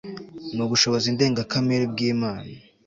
[0.55, 2.51] nubushobozi ndengakamere bwImana